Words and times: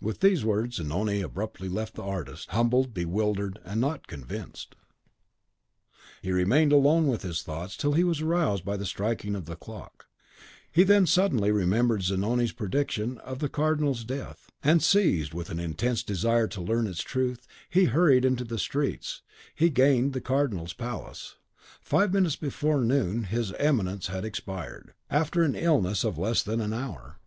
With 0.00 0.20
these 0.20 0.42
words 0.42 0.76
Zanoni 0.78 1.20
abruptly 1.20 1.68
left 1.68 1.96
the 1.96 2.02
artist, 2.02 2.48
humbled, 2.48 2.94
bewildered, 2.94 3.58
and 3.62 3.78
not 3.78 4.06
convinced. 4.06 4.74
He 6.22 6.32
remained 6.32 6.72
alone 6.72 7.08
with 7.08 7.20
his 7.20 7.42
thoughts 7.42 7.76
till 7.76 7.92
he 7.92 8.04
was 8.04 8.22
aroused 8.22 8.64
by 8.64 8.78
the 8.78 8.86
striking 8.86 9.34
of 9.34 9.44
the 9.44 9.54
clock; 9.54 10.06
he 10.72 10.82
then 10.82 11.04
suddenly 11.04 11.50
remembered 11.52 12.02
Zanoni's 12.04 12.52
prediction 12.52 13.18
of 13.18 13.40
the 13.40 13.50
Cardinal's 13.50 14.02
death; 14.02 14.50
and, 14.62 14.82
seized 14.82 15.34
with 15.34 15.50
an 15.50 15.60
intense 15.60 16.02
desire 16.02 16.48
to 16.48 16.62
learn 16.62 16.86
its 16.86 17.02
truth, 17.02 17.46
he 17.68 17.84
hurried 17.84 18.24
into 18.24 18.44
the 18.44 18.56
streets, 18.58 19.20
he 19.54 19.68
gained 19.68 20.14
the 20.14 20.22
Cardinal's 20.22 20.72
palace. 20.72 21.36
Five 21.82 22.14
minutes 22.14 22.36
before 22.36 22.80
noon 22.80 23.24
his 23.24 23.52
Eminence 23.52 24.06
had 24.06 24.24
expired, 24.24 24.94
after 25.10 25.42
an 25.42 25.54
illness 25.54 26.02
of 26.02 26.16
less 26.16 26.42
than 26.42 26.62
an 26.62 26.72
hour. 26.72 27.18